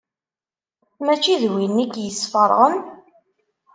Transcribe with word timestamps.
Mačči 1.05 1.35
d 1.41 1.43
winna 1.51 1.81
i 1.83 1.85
k-yesfeṛɣen? 1.91 2.75